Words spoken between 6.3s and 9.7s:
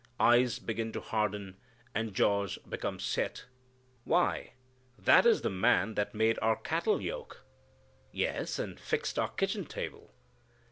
our cattle yoke." "Yes, and fixed our kitchen